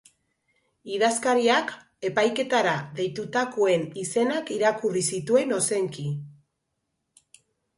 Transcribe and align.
Idazkariak 0.93 1.73
epaiketara 2.09 2.73
deitutakoen 3.01 3.85
izenak 4.05 4.51
irakurri 4.57 5.05
zituen 5.17 5.55
ozenki. 5.59 6.07